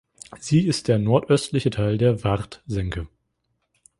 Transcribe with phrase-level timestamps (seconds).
[0.39, 3.07] Sie ist der nordöstlichste Teil der Ward-Senke.